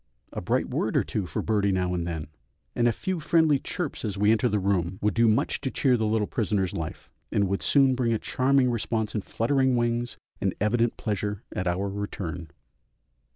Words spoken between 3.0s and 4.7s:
friendly chirps as we enter the